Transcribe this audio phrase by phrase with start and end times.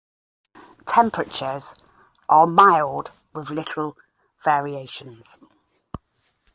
[0.87, 1.75] Temperatures
[2.27, 3.95] are mild with little
[4.43, 5.37] variations.